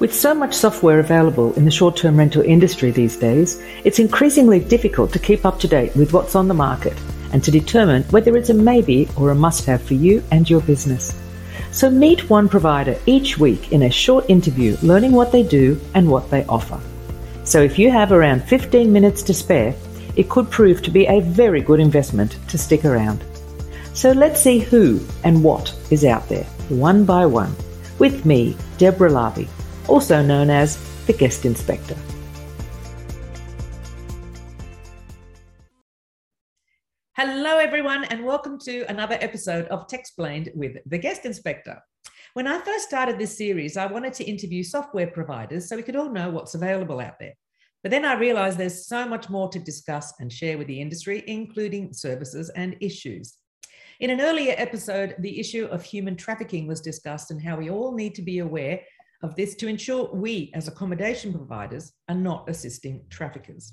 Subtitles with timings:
[0.00, 4.58] With so much software available in the short term rental industry these days, it's increasingly
[4.58, 6.98] difficult to keep up to date with what's on the market
[7.34, 10.62] and to determine whether it's a maybe or a must have for you and your
[10.62, 11.14] business.
[11.70, 16.10] So meet one provider each week in a short interview learning what they do and
[16.10, 16.80] what they offer.
[17.44, 19.74] So if you have around 15 minutes to spare,
[20.16, 23.22] it could prove to be a very good investment to stick around.
[23.92, 27.54] So let's see who and what is out there, one by one,
[27.98, 29.46] with me, Deborah Larby
[29.90, 31.98] also known as the guest Innspector.
[37.16, 41.76] Hello, everyone, and welcome to another episode of Techsplained with the guest Innspector.
[42.34, 45.96] When I first started this series, I wanted to interview software providers so we could
[45.96, 47.34] all know what's available out there.
[47.82, 51.24] But then I realized there's so much more to discuss and share with the industry,
[51.26, 53.38] including services and issues.
[53.98, 57.92] In an earlier episode, the issue of human trafficking was discussed and how we all
[57.92, 58.80] need to be aware
[59.22, 63.72] of this to ensure we, as accommodation providers, are not assisting traffickers.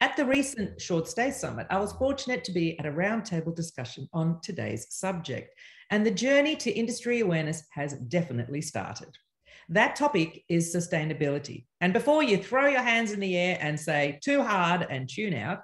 [0.00, 4.08] At the recent Short Stay Summit, I was fortunate to be at a roundtable discussion
[4.12, 5.54] on today's subject,
[5.90, 9.16] and the journey to industry awareness has definitely started.
[9.68, 11.66] That topic is sustainability.
[11.82, 15.34] And before you throw your hands in the air and say too hard and tune
[15.34, 15.60] out,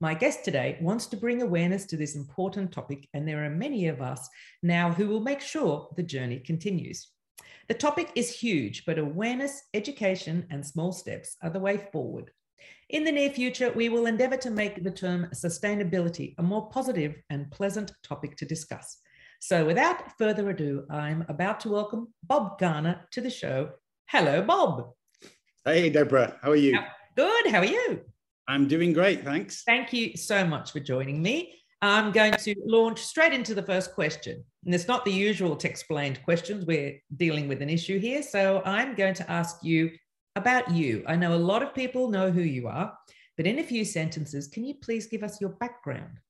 [0.00, 3.86] my guest today wants to bring awareness to this important topic, and there are many
[3.86, 4.28] of us
[4.62, 7.08] now who will make sure the journey continues.
[7.68, 12.30] The topic is huge, but awareness, education, and small steps are the way forward.
[12.90, 17.14] In the near future, we will endeavour to make the term sustainability a more positive
[17.30, 18.98] and pleasant topic to discuss.
[19.40, 23.70] So, without further ado, I'm about to welcome Bob Garner to the show.
[24.08, 24.90] Hello, Bob.
[25.64, 26.38] Hey, Deborah.
[26.42, 26.78] How are you?
[27.16, 27.46] Good.
[27.46, 28.02] How are you?
[28.46, 29.24] I'm doing great.
[29.24, 29.62] Thanks.
[29.64, 31.63] Thank you so much for joining me.
[31.84, 34.42] I'm going to launch straight into the first question.
[34.64, 36.64] And it's not the usual explained questions.
[36.64, 38.22] We're dealing with an issue here.
[38.22, 39.90] So I'm going to ask you
[40.34, 41.04] about you.
[41.06, 42.96] I know a lot of people know who you are,
[43.36, 46.20] but in a few sentences, can you please give us your background?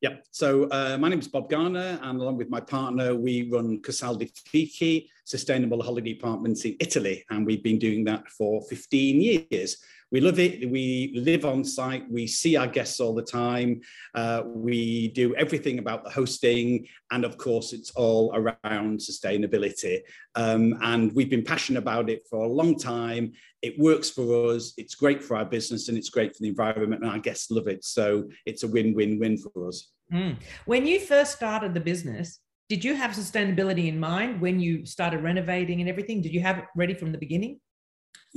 [0.00, 3.80] Yeah, so uh, my name is Bob Garner, and along with my partner, we run
[3.80, 9.20] Casal dei Fichi, Sustainable Holiday Apartments in Italy, and we've been doing that for 15
[9.50, 9.78] years.
[10.14, 10.70] We love it.
[10.70, 12.08] We live on site.
[12.08, 13.80] We see our guests all the time.
[14.14, 16.86] Uh, we do everything about the hosting.
[17.10, 20.02] And of course, it's all around sustainability.
[20.36, 23.32] Um, and we've been passionate about it for a long time.
[23.60, 24.72] It works for us.
[24.76, 27.02] It's great for our business and it's great for the environment.
[27.02, 27.84] And our guests love it.
[27.84, 29.90] So it's a win win win for us.
[30.12, 30.36] Mm.
[30.66, 32.38] When you first started the business,
[32.68, 36.22] did you have sustainability in mind when you started renovating and everything?
[36.22, 37.58] Did you have it ready from the beginning?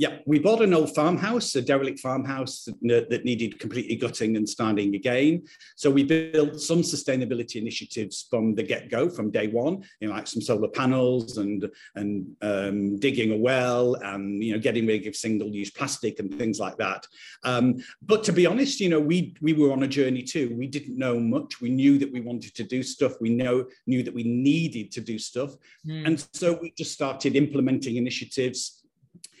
[0.00, 4.94] Yeah, we bought an old farmhouse, a derelict farmhouse that needed completely gutting and starting
[4.94, 5.42] again.
[5.74, 10.28] So we built some sustainability initiatives from the get-go, from day one, you know, like
[10.28, 15.16] some solar panels and and um, digging a well and you know getting rid of
[15.16, 17.04] single-use plastic and things like that.
[17.42, 20.54] Um, but to be honest, you know, we we were on a journey too.
[20.56, 21.60] We didn't know much.
[21.60, 23.14] We knew that we wanted to do stuff.
[23.20, 26.06] We know knew that we needed to do stuff, mm.
[26.06, 28.77] and so we just started implementing initiatives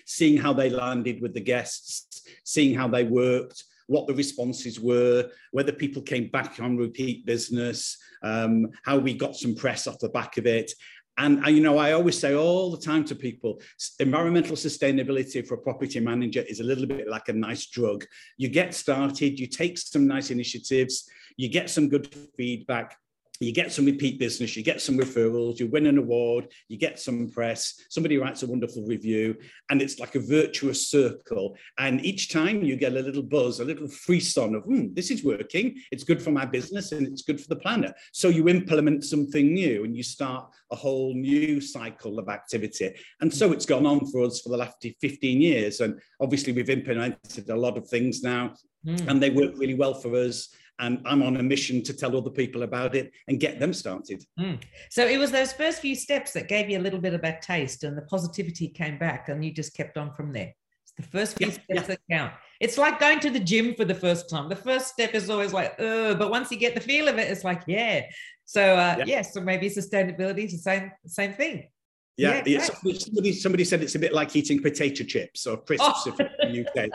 [0.08, 5.30] seeing how they landed with the guests, seeing how they worked, what the responses were,
[5.52, 10.08] whether people came back on repeat business, um, how we got some press off the
[10.08, 10.72] back of it.
[11.18, 13.60] And, you know, I always say all the time to people,
[14.00, 18.06] environmental sustainability for a property manager is a little bit like a nice drug.
[18.38, 22.96] You get started, you take some nice initiatives, you get some good feedback,
[23.40, 26.98] you get some repeat business, you get some referrals, you win an award, you get
[26.98, 29.36] some press, somebody writes a wonderful review,
[29.70, 31.56] and it's like a virtuous circle.
[31.78, 35.24] And each time you get a little buzz, a little frisson of, hmm, this is
[35.24, 37.94] working, it's good for my business and it's good for the planet.
[38.12, 42.94] So you implement something new and you start a whole new cycle of activity.
[43.20, 45.80] And so it's gone on for us for the last 15 years.
[45.80, 49.08] And obviously, we've implemented a lot of things now, mm.
[49.08, 52.30] and they work really well for us and I'm on a mission to tell other
[52.30, 54.24] people about it and get them started.
[54.38, 54.60] Mm.
[54.90, 57.42] So it was those first few steps that gave you a little bit of that
[57.42, 60.52] taste, and the positivity came back, and you just kept on from there.
[60.84, 61.82] It's the first few yeah, steps yeah.
[61.82, 62.32] that count.
[62.60, 64.48] It's like going to the gym for the first time.
[64.48, 67.30] The first step is always like, oh, but once you get the feel of it,
[67.30, 68.02] it's like, yeah.
[68.44, 69.04] So uh, yeah.
[69.04, 71.68] yes, so maybe sustainability is the same same thing.
[72.16, 76.16] Yeah, yeah somebody, somebody said it's a bit like eating potato chips or crisps oh.
[76.42, 76.90] in the UK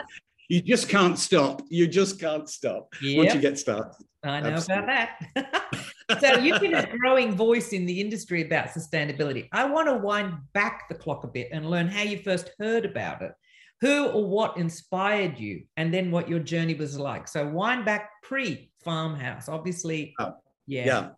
[0.48, 1.62] you just can't stop.
[1.68, 3.18] You just can't stop yep.
[3.18, 4.04] once you get started.
[4.22, 4.84] I know Absolutely.
[4.84, 6.20] about that.
[6.20, 9.48] so you've been a growing voice in the industry about sustainability.
[9.52, 12.84] I want to wind back the clock a bit and learn how you first heard
[12.84, 13.32] about it.
[13.80, 17.28] Who or what inspired you, and then what your journey was like.
[17.28, 20.14] So wind back pre farmhouse, obviously.
[20.18, 20.34] Oh,
[20.66, 20.86] yeah.
[20.86, 21.08] Yeah.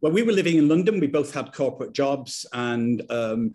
[0.00, 1.00] Well, we were living in London.
[1.00, 3.52] We both had corporate jobs, and um,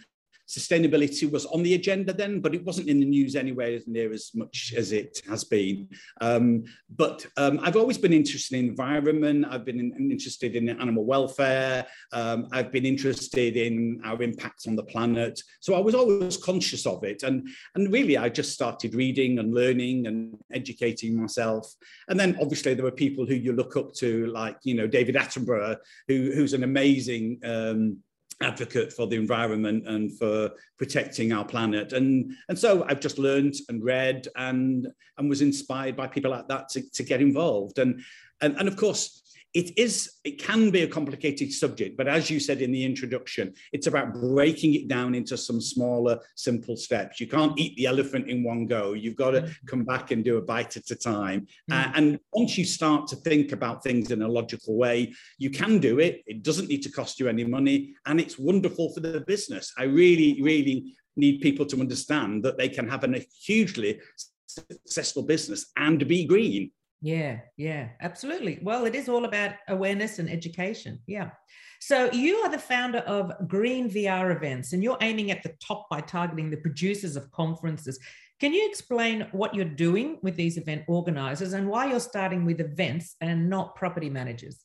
[0.52, 4.32] sustainability was on the agenda then, but it wasn't in the news anywhere near as
[4.36, 5.88] much as it has been.
[6.20, 6.66] Um,
[7.04, 9.46] but um, I've always been interested in environment.
[9.50, 11.88] I've been in, interested in animal welfare.
[12.12, 15.42] Um, I've been interested in our impact on the planet.
[15.62, 17.24] So I was always conscious of it.
[17.24, 21.74] And, and really, I just started reading and learning and educating myself.
[22.10, 25.16] And then obviously there were people who you look up to, like, you know, David
[25.16, 25.78] Attenborough,
[26.10, 27.98] who, who's an amazing um,
[28.42, 31.94] advocate for the environment and for protecting our planet.
[31.94, 36.48] And, and so I've just learned and read and, and was inspired by people like
[36.48, 37.80] that to, to get involved.
[37.80, 38.02] And,
[38.42, 39.21] and, and of course,
[39.54, 43.54] it is it can be a complicated subject but as you said in the introduction
[43.74, 47.20] it's about breaking it down into some smaller simple steps.
[47.20, 48.94] You can't eat the elephant in one go.
[48.94, 49.54] You've got to mm.
[49.68, 51.48] come back and do a bite at a time.
[51.70, 51.76] Mm.
[51.76, 55.80] uh, and once you start to think about things in a logical way you can
[55.80, 56.24] do it.
[56.26, 59.74] It doesn't need to cost you any money and it's wonderful for the business.
[59.78, 64.00] I really really need people to understand that they can have a hugely
[64.48, 66.72] successful business and be green
[67.02, 68.60] yeah, yeah, absolutely.
[68.62, 71.00] Well, it is all about awareness and education.
[71.08, 71.32] Yeah.
[71.80, 75.90] So you are the founder of Green VR Events, and you're aiming at the top
[75.90, 78.00] by targeting the producers of conferences.
[78.40, 82.60] Can you explain what you're doing with these event organizers and why you're starting with
[82.60, 84.64] events and not property managers?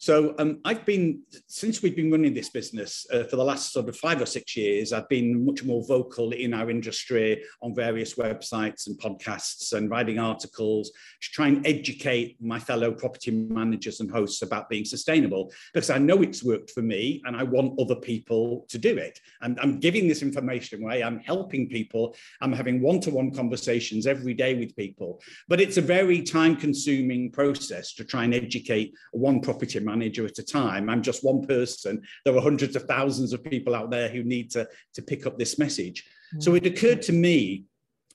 [0.00, 3.86] So um, I've been, since we've been running this business uh, for the last sort
[3.86, 8.14] of five or six years, I've been much more vocal in our industry on various
[8.14, 14.10] websites and podcasts and writing articles to try and educate my fellow property managers and
[14.10, 17.96] hosts about being sustainable because I know it's worked for me and I want other
[17.96, 19.20] people to do it.
[19.42, 24.54] And I'm giving this information away, I'm helping people, I'm having one-to-one conversations every day
[24.54, 29.89] with people, but it's a very time-consuming process to try and educate one property manager
[29.92, 30.88] at a time.
[30.88, 32.02] I'm just one person.
[32.24, 35.38] There are hundreds of thousands of people out there who need to, to pick up
[35.38, 36.04] this message.
[36.04, 36.40] Mm-hmm.
[36.40, 37.64] So it occurred to me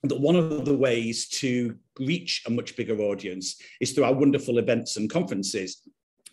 [0.04, 4.57] that one of the ways to reach a much bigger audience is through our wonderful
[4.57, 5.81] events and conferences.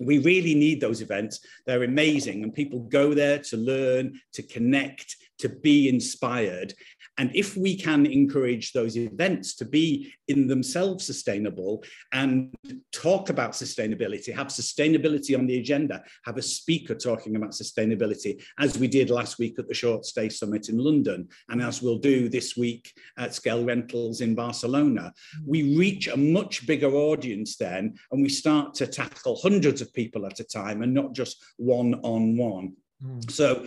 [0.00, 1.41] We really need those events.
[1.67, 6.75] They're amazing, and people go there to learn, to connect, to be inspired.
[7.19, 12.55] And if we can encourage those events to be in themselves sustainable and
[12.91, 18.79] talk about sustainability, have sustainability on the agenda, have a speaker talking about sustainability, as
[18.79, 22.29] we did last week at the Short Stay Summit in London, and as we'll do
[22.29, 25.12] this week at Scale Rentals in Barcelona,
[25.47, 30.25] we reach a much bigger audience then, and we start to tackle hundreds of people
[30.25, 32.73] at a time and not just one on one.
[33.05, 33.31] Mm.
[33.31, 33.67] So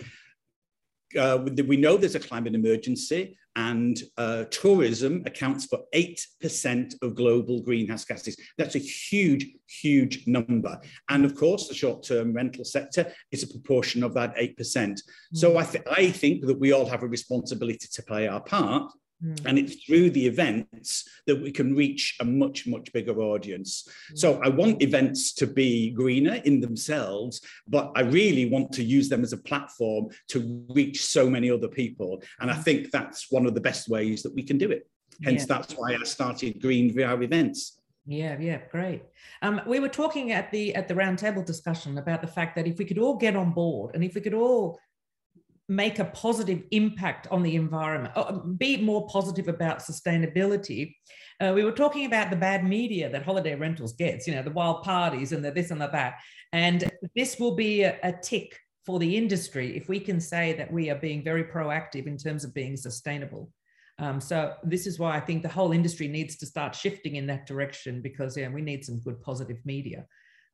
[1.17, 7.61] uh, we know there's a climate emergency and uh, tourism accounts for 8% of global
[7.61, 8.37] greenhouse gases.
[8.57, 10.79] That's a huge, huge number.
[11.09, 14.57] And of course, the short-term rental sector is a proportion of that 8%.
[14.57, 14.97] Mm.
[15.33, 18.91] So I, th I think that we all have a responsibility to play our part
[19.23, 19.45] Mm.
[19.45, 23.87] And it's through the events that we can reach a much, much bigger audience.
[24.11, 24.17] Mm.
[24.17, 29.09] So I want events to be greener in themselves, but I really want to use
[29.09, 32.21] them as a platform to reach so many other people.
[32.39, 32.63] And I mm.
[32.63, 34.87] think that's one of the best ways that we can do it.
[35.23, 35.57] Hence, yeah.
[35.57, 37.79] that's why I started Green VR events.
[38.07, 39.01] Yeah, yeah, great.
[39.41, 42.77] Um, we were talking at the at the roundtable discussion about the fact that if
[42.77, 44.79] we could all get on board and if we could all
[45.67, 50.95] make a positive impact on the environment, uh, be more positive about sustainability.
[51.41, 54.51] Uh, we were talking about the bad media that holiday rentals gets, you know, the
[54.51, 56.15] wild parties and the this and the that.
[56.53, 60.71] And this will be a, a tick for the industry if we can say that
[60.71, 63.51] we are being very proactive in terms of being sustainable.
[63.97, 67.27] Um, so this is why I think the whole industry needs to start shifting in
[67.27, 70.05] that direction because yeah, we need some good positive media.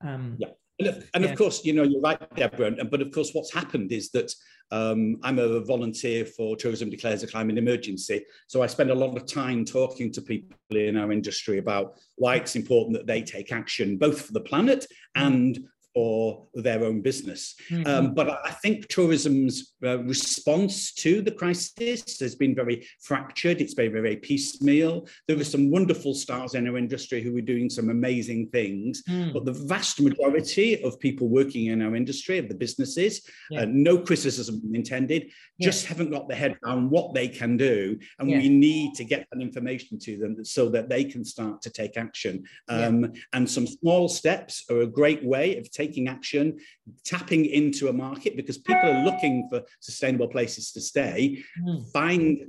[0.02, 0.50] Um, yeah.
[0.88, 1.32] And, of, and yeah.
[1.32, 2.72] of, course, you know, you're right, Deborah.
[2.86, 4.34] But of course, what's happened is that
[4.72, 8.24] um, I'm a volunteer for Tourism Declares a Climate Emergency.
[8.48, 12.36] So I spend a lot of time talking to people in our industry about why
[12.36, 14.86] it's important that they take action, both for the planet
[15.16, 15.60] and
[15.94, 17.56] for their own business.
[17.70, 17.88] Mm-hmm.
[17.88, 23.62] Um, but I think tourism's uh, response to the crisis has been very fractured.
[23.62, 25.08] It's been very, very piecemeal.
[25.28, 29.34] There are some wonderful stars in our industry who are doing some amazing things, mm.
[29.34, 33.62] but the vast majority of people working in our industry, of the businesses, yeah.
[33.62, 35.66] uh, no criticism intended, yeah.
[35.68, 37.98] just haven't got the head around what they can do.
[38.20, 38.38] And yeah.
[38.38, 41.98] we need to get that information to them so that they can start to take
[41.98, 42.44] action.
[42.70, 46.60] Um, and some small steps are a great way of taking action,
[47.04, 51.44] tapping into a market because people are looking for sustainable places to stay.
[51.62, 51.92] Mm.
[51.92, 52.46] Find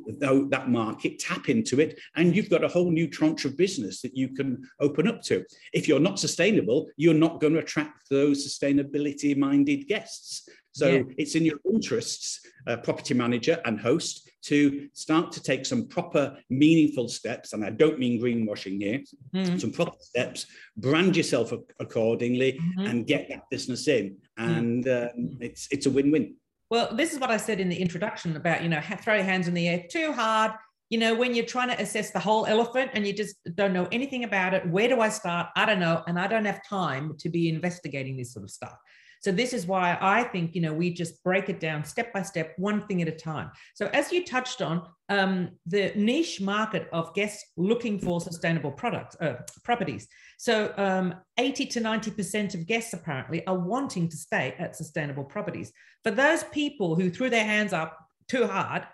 [0.50, 4.16] that market, tap into it, and you've got a whole new tranche of business that
[4.16, 5.44] you can open up to.
[5.72, 10.48] If you're not sustainable, you're not going to attract those sustainability minded guests.
[10.72, 11.02] So Yeah.
[11.18, 16.36] it's in your interests, uh, property manager and host, to start to take some proper,
[16.50, 17.52] meaningful steps.
[17.52, 19.00] And I don't mean greenwashing here,
[19.34, 22.88] Mm, some proper steps, brand yourself ac- accordingly, mhm.
[22.90, 24.16] and get that business in.
[24.36, 26.34] And um, it's it's a win-win.
[26.70, 29.46] Well, this is what I said in the introduction about, you know, throw your hands
[29.46, 30.52] in the air too hard.
[30.88, 33.88] You know, when you're trying to assess the whole elephant and you just don't know
[33.92, 35.48] anything about it, where do I start?
[35.54, 36.02] I don't know.
[36.06, 38.76] And I don't have time to be investigating this sort of stuff.
[39.22, 42.22] So, this is why I think, you know, we just break it down step by
[42.22, 43.50] step, one thing at a time.
[43.74, 49.16] So, as you touched on, um, the niche market of guests looking for sustainable products,
[49.20, 50.08] uh, properties.
[50.38, 55.72] So, um, 80 to 90% of guests apparently are wanting to stay at sustainable properties
[56.02, 57.98] for those people who threw their hands up
[58.28, 58.86] too hard,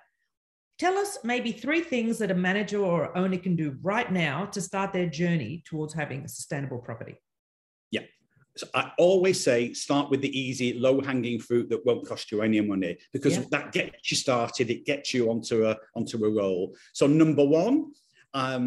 [0.79, 4.61] tell us maybe three things that a manager or owner can do right now to
[4.61, 7.17] start their journey towards having a sustainable property.
[8.59, 12.61] So I always say start with the easy, low-hanging fruit that won't cost you any
[12.61, 13.45] money because Yeah.
[13.51, 14.69] that gets you started.
[14.71, 16.77] It gets you onto a onto a roll.
[16.93, 17.93] So number one,
[18.35, 18.65] um,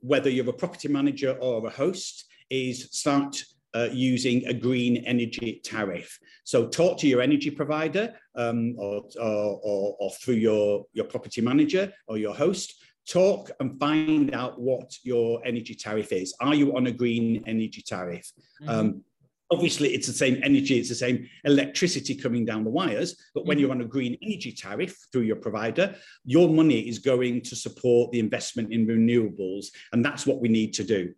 [0.00, 3.42] whether you're a property manager or a host, is start
[3.74, 6.18] uh, using a green energy tariff.
[6.44, 11.40] So talk to your energy provider um, or, or, or, or through your, your property
[11.40, 12.74] manager or your host.
[13.06, 16.34] Talk and find out what your energy tariff is.
[16.40, 18.30] Are you on a green energy tariff?
[18.66, 19.02] Um,
[19.50, 23.16] obviously, it's the same energy, it's the same electricity coming down the wires.
[23.34, 23.60] But when Mhm.
[23.60, 28.12] you're on a green energy tariff through your provider, your money is going to support
[28.12, 29.66] the investment in renewables.
[29.92, 31.14] And that's what we need to do.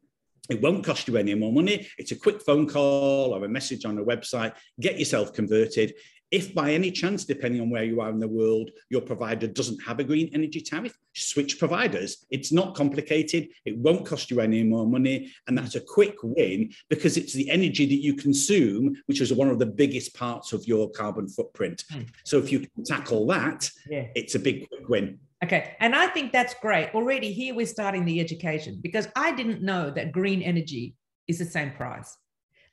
[0.50, 1.86] It won't cost you any more money.
[1.98, 4.54] It's a quick phone call or a message on a website.
[4.80, 5.94] Get yourself converted.
[6.32, 9.82] If by any chance, depending on where you are in the world, your provider doesn't
[9.82, 12.24] have a green energy tariff, switch providers.
[12.30, 13.48] It's not complicated.
[13.66, 15.30] It won't cost you any more money.
[15.46, 19.48] And that's a quick win because it's the energy that you consume, which is one
[19.48, 21.84] of the biggest parts of your carbon footprint.
[21.92, 22.08] Mm.
[22.24, 24.06] So if you can tackle that, Yeah.
[24.14, 25.18] it's a big quick win.
[25.44, 25.76] Okay.
[25.80, 26.94] And I think that's great.
[26.94, 30.94] Already here we're starting the education because I didn't know that green energy
[31.28, 32.16] is the same price.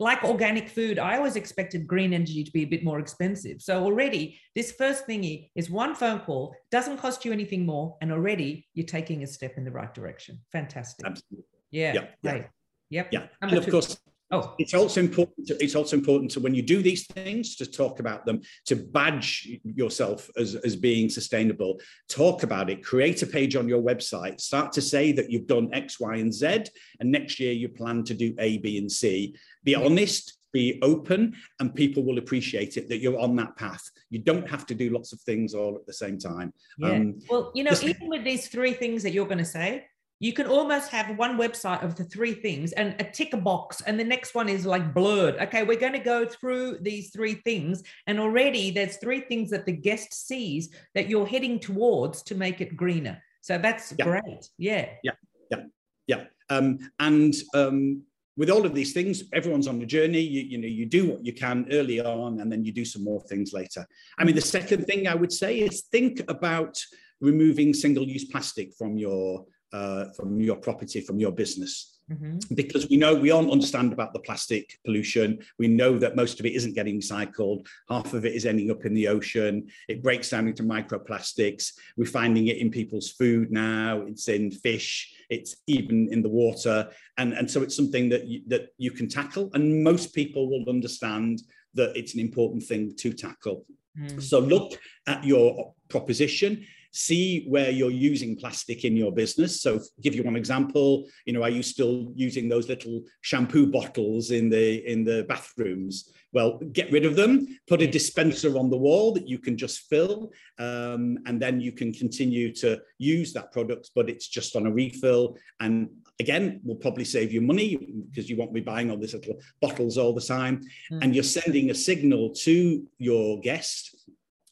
[0.02, 3.62] Like organic food, I always expected green energy to be a bit more expensive.
[3.62, 8.12] So already this first thingy is one phone call, doesn't cost you anything more, and
[8.12, 10.40] already you're taking a step in the right direction.
[10.54, 11.06] Fantastic.
[11.06, 11.46] Absolutely.
[11.72, 11.94] Yeah.
[11.94, 12.32] Yeah.
[12.32, 12.46] Great.
[12.92, 13.10] Yep.
[13.12, 13.20] Yeah.
[13.42, 13.72] Number and of two.
[13.72, 14.00] course,
[14.32, 17.66] Oh, it's also important to, it's also important to when you do these things to
[17.66, 21.80] talk about them to badge yourself as, as being sustainable.
[22.10, 22.84] Talk about it.
[22.84, 24.40] Create a page on your website.
[24.40, 26.64] Start to say that you've done x y and z
[27.00, 29.36] and next year you plan to do a b and c.
[29.64, 33.84] Be honest be open and people will appreciate it that you're on that path.
[34.10, 36.54] You don't have to do lots of things all at the same time.
[36.78, 36.92] Yeah.
[36.92, 39.86] Um, well, you know, even with these three things that you're going to say,
[40.20, 43.82] you can almost have one website of the three things and a tick a box,
[43.82, 45.36] and the next one is like blurred.
[45.36, 49.66] Okay, we're going to go through these three things, and already there's three things that
[49.66, 53.22] the guest sees that you're heading towards to make it greener.
[53.42, 54.50] So that's great.
[54.58, 54.86] Yeah.
[54.86, 55.14] great.
[55.50, 55.64] Yeah.
[56.08, 56.24] Yeah.
[56.50, 58.04] Um, and um,
[58.36, 60.20] with all of these things, everyone's on the journey.
[60.20, 63.04] You, you know, you do what you can early on, and then you do some
[63.04, 63.86] more things later.
[64.18, 66.82] I mean, the second thing I would say is think about
[67.22, 72.56] removing single-use plastic from your uh, from your property, from your business Mhm.
[72.56, 75.40] because we know we all understand about the plastic pollution.
[75.60, 77.68] We know that most of it isn't getting recycled.
[77.88, 79.68] Half of it is ending up in the ocean.
[79.88, 81.74] It breaks down into microplastics.
[81.98, 84.02] We're finding it in people's food now.
[84.08, 85.14] It's in fish.
[85.30, 86.90] It's even in the water.
[87.20, 89.52] And, and so it's something that you, that you can tackle.
[89.54, 91.44] And most people will understand
[91.76, 93.68] that it's an important thing to tackle.
[94.00, 94.20] Mm.
[94.22, 99.62] So look at your proposition, see where you're using plastic in your business.
[99.62, 104.32] So give you one example, you know, are you still using those little shampoo bottles
[104.32, 106.12] in the in the bathrooms?
[106.32, 109.90] Well, get rid of them, put a dispenser on the wall that you can just
[109.90, 114.68] fill, um, and then you can continue to use that product, but it's just on
[114.68, 115.38] a refill.
[115.60, 117.78] And again, will probably save you money
[118.10, 120.62] because you won't be buying all these little bottles all the time.
[120.92, 121.04] Mm.
[121.04, 123.96] And you're sending a signal to your guest,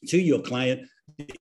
[0.07, 0.87] to your client,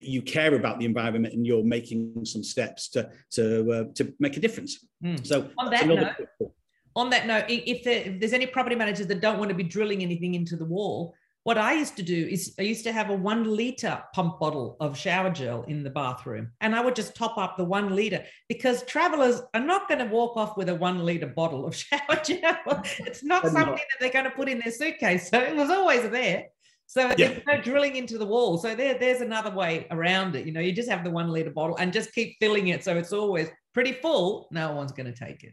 [0.00, 4.36] you care about the environment and you're making some steps to to uh, to make
[4.36, 4.86] a difference.
[5.04, 5.26] Mm.
[5.26, 6.52] So On that another note,
[6.94, 9.62] on that note, if, there, if there's any property managers that don't want to be
[9.62, 13.10] drilling anything into the wall, what I used to do is I used to have
[13.10, 17.14] a one liter pump bottle of shower gel in the bathroom, and I would just
[17.14, 20.74] top up the one liter because travelers are not going to walk off with a
[20.74, 22.82] one liter bottle of shower gel.
[22.98, 26.10] It's not something that they're going to put in their suitcase, so it was always
[26.10, 26.46] there.
[26.86, 28.58] So there's no drilling into the wall.
[28.58, 30.46] So there, there's another way around it.
[30.46, 32.96] You know, you just have the one liter bottle and just keep filling it, so
[32.96, 34.48] it's always pretty full.
[34.50, 35.52] No one's going to take it.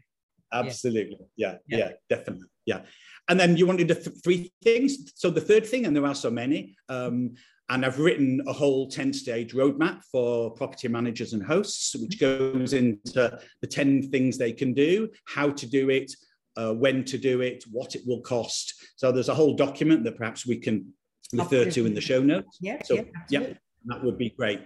[0.52, 1.78] absolutely, yeah, Yeah.
[1.78, 2.46] yeah, definitely.
[2.66, 2.82] yeah.
[3.28, 5.12] And then you wanted the th- three things.
[5.16, 7.34] So the third thing, and there are so many, um,
[7.70, 12.74] and I've written a whole 10 stage roadmap for property managers and hosts, which goes
[12.74, 16.12] into the 10 things they can do, how to do it,
[16.56, 18.74] uh, when to do it, what it will cost.
[18.96, 20.92] So there's a whole document that perhaps we can
[21.32, 22.58] refer to in the show notes.
[22.60, 23.52] Yeah, so, yeah, yeah,
[23.86, 24.60] that would be great.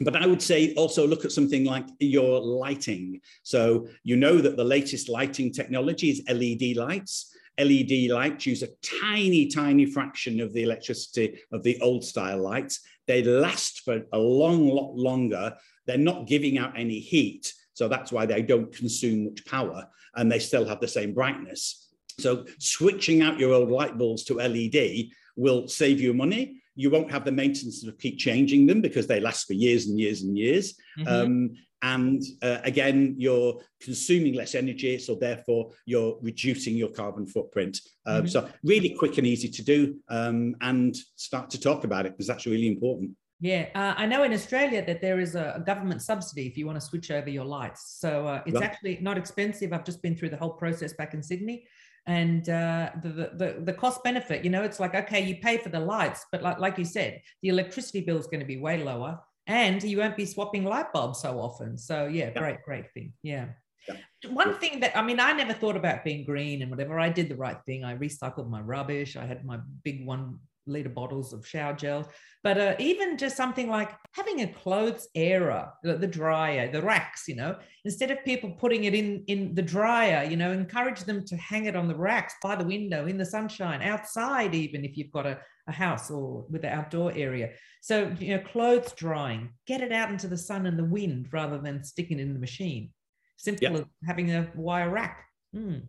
[0.00, 3.20] But I would say also look at something like your lighting.
[3.42, 7.34] So you know that the latest lighting technology is LED lights.
[7.58, 8.68] LED lights use a
[9.02, 12.80] tiny, tiny fraction of the electricity of the old style lights.
[13.06, 15.54] They last for a long lot longer.
[15.86, 17.52] They're not giving out any heat.
[17.74, 21.90] So that's why they don't consume much power and they still have the same brightness.
[22.18, 26.62] So switching out your old light bulbs to LED will save you money.
[26.74, 29.98] You won't have the maintenance to keep changing them because they last for years and
[29.98, 30.74] years and years.
[30.98, 31.08] Mm-hmm.
[31.08, 31.50] Um,
[31.82, 37.80] and uh, again, you're consuming less energy, so therefore you're reducing your carbon footprint.
[38.06, 38.26] Um, mm-hmm.
[38.28, 42.28] So really quick and easy to do, um, and start to talk about it because
[42.28, 43.16] that's really important.
[43.40, 46.76] Yeah, uh, I know in Australia that there is a, government subsidy if you want
[46.76, 47.96] to switch over your lights.
[47.98, 48.62] So uh, it's right.
[48.62, 49.72] actually not expensive.
[49.72, 51.66] I've just been through the whole process back in Sydney,
[52.06, 54.44] and uh, the, the the cost benefit.
[54.44, 57.20] You know, it's like okay, you pay for the lights, but like like you said,
[57.42, 60.92] the electricity bill is going to be way lower, and you won't be swapping light
[60.92, 61.78] bulbs so often.
[61.78, 62.38] So yeah, yeah.
[62.38, 63.12] great, great thing.
[63.22, 63.46] Yeah.
[63.88, 63.96] yeah.
[64.30, 66.98] One thing that I mean, I never thought about being green and whatever.
[66.98, 67.84] I did the right thing.
[67.84, 69.16] I recycled my rubbish.
[69.16, 72.08] I had my big one liter bottles of shower gel.
[72.42, 77.36] But uh, even just something like having a clothes airer, the, dryer, the racks, you
[77.36, 81.36] know, instead of people putting it in in the dryer, you know, encourage them to
[81.36, 85.12] hang it on the racks by the window in the sunshine, outside, even if you've
[85.12, 85.38] got a,
[85.68, 87.50] a house or with the outdoor area.
[87.80, 91.58] So you know, clothes drying, get it out into the sun and the wind rather
[91.58, 92.90] than sticking it in the machine.
[93.36, 93.74] Simple yep.
[93.74, 95.26] as having a wire rack.
[95.54, 95.82] Mm.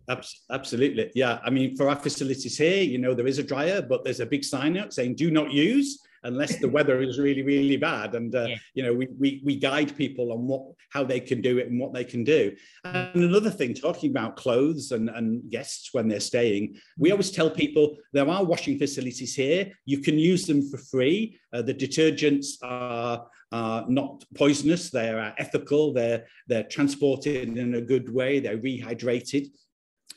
[0.51, 1.11] Absolutely.
[1.15, 1.39] Yeah.
[1.43, 4.25] I mean, for our facilities here, you know, there is a dryer, but there's a
[4.25, 8.15] big sign out saying do not use unless the weather is really, really bad.
[8.15, 8.55] And, uh, yeah.
[8.73, 11.79] you know, we, we, we guide people on what, how they can do it and
[11.79, 12.55] what they can do.
[12.85, 17.49] And another thing, talking about clothes and, and guests when they're staying, we always tell
[17.49, 19.71] people there are washing facilities here.
[19.85, 21.39] You can use them for free.
[21.51, 24.89] Uh, the detergents are, are not poisonous.
[24.89, 25.93] They are ethical.
[25.93, 28.41] They're, they're transported in a good way.
[28.41, 29.47] They're rehydrated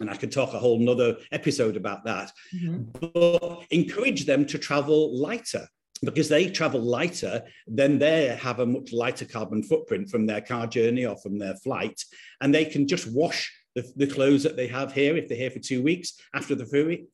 [0.00, 2.32] and I could talk a whole nother episode about that.
[2.54, 3.08] Mm-hmm.
[3.12, 5.66] But encourage them to travel lighter
[6.04, 10.66] because they travel lighter, then they have a much lighter carbon footprint from their car
[10.66, 12.02] journey or from their flight,
[12.40, 15.16] and they can just wash the, the clothes that they have here.
[15.16, 16.66] If they're here for two weeks, after the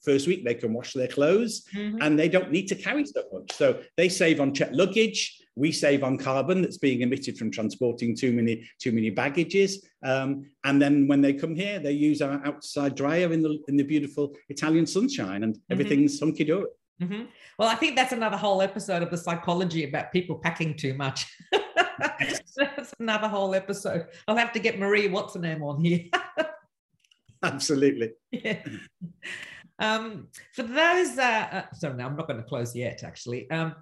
[0.02, 1.98] first week, they can wash their clothes, mm-hmm.
[2.00, 3.52] and they don't need to carry so much.
[3.52, 5.38] So they save on checked luggage.
[5.54, 9.86] We save on carbon that's being emitted from transporting too many too many baggages.
[10.02, 13.76] Um, and then when they come here, they use our outside dryer in the in
[13.76, 15.72] the beautiful Italian sunshine, and mm-hmm.
[15.72, 16.68] everything's hunky dory.
[17.02, 17.24] Mm-hmm.
[17.58, 21.26] Well, I think that's another whole episode of the psychology about people packing too much.
[22.56, 24.06] that's another whole episode.
[24.28, 26.04] I'll have to get Marie, what's her name, on here.
[27.42, 28.12] Absolutely.
[28.30, 28.58] Yeah.
[29.78, 33.50] Um, for those, uh, uh, sorry, no, I'm not going to close yet, actually.
[33.50, 33.74] Um,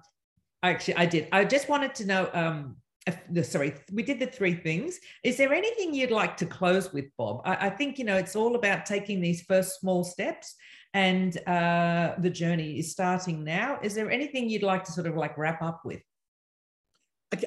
[0.63, 1.27] actually, I did.
[1.31, 2.29] I just wanted to know.
[2.33, 4.99] Um, if, sorry, we did the three things.
[5.23, 7.41] Is there anything you'd like to close with, Bob?
[7.45, 10.55] I, I think you know it's all about taking these first small steps
[10.93, 13.79] and uh, the journey is starting now.
[13.81, 16.01] Is there anything you'd like to sort of like wrap up with?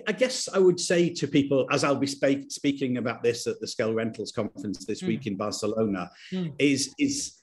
[0.09, 3.61] I guess I would say to people, as I'll be spe- speaking about this at
[3.61, 5.09] the Scale Rentals conference this mm.
[5.09, 6.55] week in Barcelona, mm.
[6.59, 7.35] is is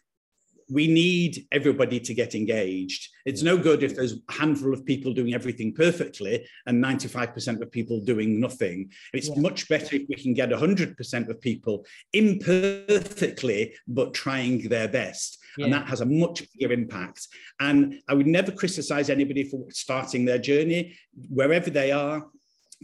[0.72, 3.10] we need everybody to get engaged.
[3.26, 7.72] It's no good if there's a handful of people doing everything perfectly and 95% of
[7.72, 8.92] people doing nothing.
[9.14, 9.40] It's yeah.
[9.40, 15.40] much better if we can get 100% of people imperfectly, but trying their best.
[15.58, 15.66] Yeah.
[15.66, 17.28] And that has a much bigger impact.
[17.60, 20.96] And I would never criticize anybody for starting their journey,
[21.30, 22.26] wherever they are,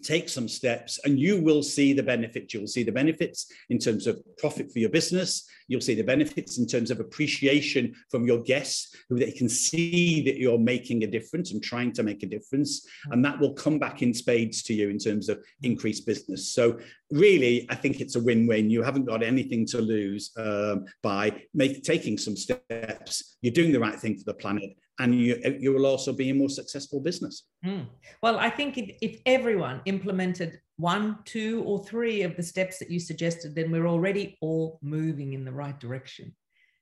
[0.03, 2.53] take some steps and you will see the benefits.
[2.53, 5.47] You'll see the benefits in terms of profit for your business.
[5.67, 10.23] You'll see the benefits in terms of appreciation from your guests, who they can see
[10.23, 12.87] that you're making a difference and trying to make a difference.
[13.11, 16.53] And that will come back in spades to you in terms of increased business.
[16.53, 16.79] So
[17.11, 18.69] really, I think it's a win-win.
[18.69, 23.37] You haven't got anything to lose um, by make, taking some steps.
[23.41, 26.33] You're doing the right thing for the planet and you, you will also be a
[26.33, 27.43] more successful business.
[27.65, 27.87] Mm.
[28.21, 32.89] Well, I think if, if, everyone implemented one, two, or three of the steps that
[32.89, 36.35] you suggested, then we're already all moving in the right direction.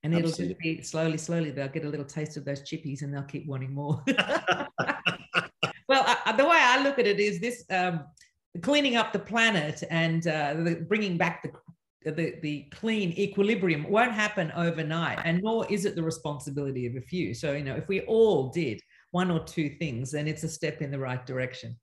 [0.03, 0.53] And it'll Absolutely.
[0.53, 3.47] just be slowly, slowly, they'll get a little taste of those chippies and they'll keep
[3.47, 4.03] wanting more.
[4.07, 8.05] well, I, the way I look at it is this um,
[8.61, 11.51] cleaning up the planet and uh, the, bringing back the
[12.11, 17.01] the, the clean equilibrium won't happen overnight, and nor is it the responsibility of a
[17.01, 17.33] few.
[17.33, 18.79] So, you know, if we all did
[19.11, 21.75] one or two things, then it's a step in the right direction.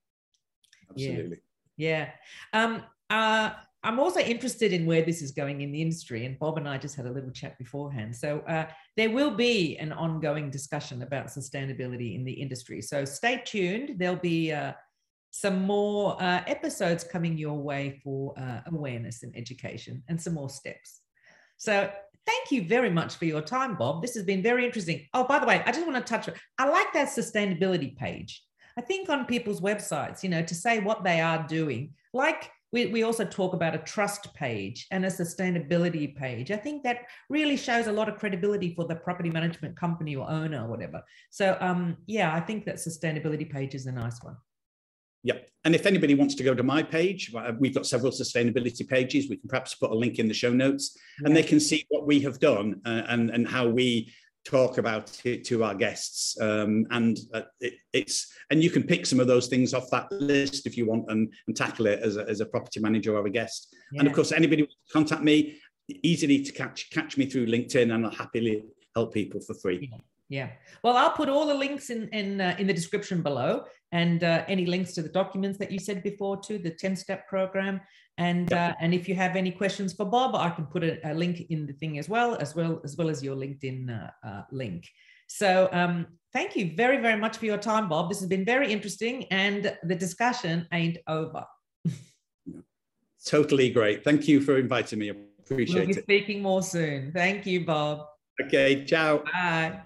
[0.91, 1.39] Absolutely.
[1.77, 2.09] Yeah.
[2.53, 2.63] yeah.
[2.63, 3.51] Um, uh,
[3.85, 6.77] I'm also interested in where this is going in the industry, and Bob and I
[6.77, 8.15] just had a little chat beforehand.
[8.15, 12.81] So uh, there will be an ongoing discussion about sustainability in the industry.
[12.81, 13.99] So stay tuned.
[13.99, 14.71] There'll be uh,
[15.35, 20.47] some more uh, episodes coming your way for uh, awareness and education and some more
[20.47, 21.01] steps.
[21.57, 21.89] So
[22.27, 24.03] thank you very much for your time, Bob.
[24.03, 25.07] This has been very interesting.
[25.11, 28.43] Oh, by the way, I just want to touch, I like that sustainability page.
[28.77, 32.85] I think on people's websites, you know, to say what they are doing, like we,
[32.87, 36.51] we also talk about a trust page and a sustainability page.
[36.51, 40.29] I think that really shows a lot of credibility for the property management company or
[40.29, 41.01] owner or whatever.
[41.31, 44.37] So um, yeah, I think that sustainability page is a nice one.
[45.23, 45.49] Yep.
[45.65, 49.29] And if anybody wants to go to my page, uh, we've got several sustainability pages.
[49.29, 51.27] We can perhaps put a link in the show notes yeah.
[51.27, 54.13] and they can see what we have done uh, and, and how we
[54.45, 56.39] talk about it to our guests.
[56.41, 60.11] Um, and uh, it, it's and you can pick some of those things off that
[60.11, 63.25] list if you want and, and tackle it as a, as a property manager or
[63.25, 63.73] a guest.
[63.93, 63.99] Yeah.
[63.99, 68.11] And of course, anybody contact me, easily to catch catch me through LinkedIn and I'll
[68.11, 69.89] happily help people for free.
[70.29, 70.49] Yeah.
[70.83, 74.45] Well, I'll put all the links in in uh, in the description below, and uh,
[74.47, 77.81] any links to the documents that you said before to the ten step program.
[78.17, 81.13] And uh, and if you have any questions for Bob, I can put a, a,
[81.13, 84.43] link in the thing as well, as well as well as your LinkedIn uh, uh,
[84.51, 84.87] link.
[85.27, 88.09] So um, thank you very very much for your time, Bob.
[88.09, 91.45] This has been very interesting, and the discussion ain't over.
[93.25, 94.03] totally great.
[94.03, 95.09] Thank you for inviting me.
[95.09, 95.79] I appreciate it.
[95.79, 96.03] we'll be it.
[96.03, 97.11] Speaking more soon.
[97.13, 98.05] Thank you, Bob.
[98.41, 98.85] Okay.
[98.85, 99.23] Ciao.
[99.31, 99.81] Bye.